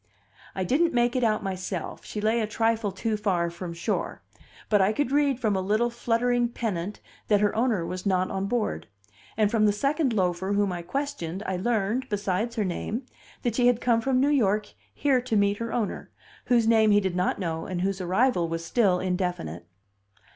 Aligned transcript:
I 0.55 0.63
didn't 0.63 0.95
make 0.95 1.15
it 1.15 1.23
out 1.23 1.43
myself, 1.43 2.03
she 2.03 2.19
lay 2.19 2.41
a 2.41 2.47
trifle 2.47 2.91
too 2.91 3.15
far 3.17 3.51
from 3.51 3.71
shore; 3.71 4.23
but 4.67 4.81
I 4.81 4.93
could 4.93 5.11
read 5.11 5.39
from 5.39 5.55
a 5.55 5.61
little 5.61 5.91
fluttering 5.91 6.49
pennant 6.49 7.01
that 7.27 7.39
her 7.41 7.55
owner 7.55 7.85
was 7.85 8.03
not 8.03 8.31
on 8.31 8.47
board; 8.47 8.87
and 9.37 9.51
from 9.51 9.67
the 9.67 9.71
second 9.71 10.11
loafer 10.11 10.53
whom 10.53 10.71
I 10.71 10.81
questioned 10.81 11.43
I 11.45 11.55
learned, 11.55 12.09
besides 12.09 12.55
her 12.55 12.65
name, 12.65 13.05
that 13.43 13.53
she 13.53 13.67
had 13.67 13.79
come 13.79 14.01
from 14.01 14.19
New 14.19 14.29
York 14.31 14.71
here 14.91 15.21
to 15.21 15.35
meet 15.35 15.57
her 15.57 15.71
owner, 15.71 16.09
whose 16.45 16.67
name 16.67 16.89
he 16.89 16.99
did 16.99 17.15
not 17.15 17.37
know 17.37 17.67
and 17.67 17.81
whose 17.81 18.01
arrival 18.01 18.49
was 18.49 18.65
still 18.65 18.99
indefinite. 18.99 19.67